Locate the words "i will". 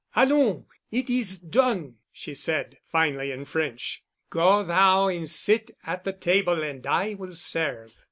6.87-7.35